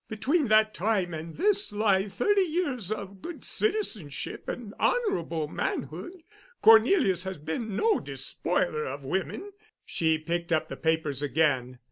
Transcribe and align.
Between 0.07 0.47
that 0.47 0.73
time 0.73 1.13
and 1.13 1.37
this 1.37 1.71
lie 1.71 2.07
thirty 2.07 2.41
years 2.41 2.91
of 2.91 3.21
good 3.21 3.45
citizenship 3.45 4.49
and 4.49 4.73
honorable 4.79 5.47
manhood. 5.47 6.23
Cornelius 6.63 7.23
has 7.23 7.37
been 7.37 7.75
no 7.75 7.99
despoiler 7.99 8.83
of 8.85 9.03
women." 9.03 9.51
She 9.85 10.17
picked 10.17 10.51
up 10.51 10.69
the 10.69 10.75
papers 10.75 11.21
again. 11.21 11.77